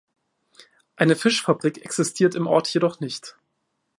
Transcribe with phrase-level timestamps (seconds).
[0.95, 3.37] Eine Fischfabrik existiert im Ort jedoch nicht.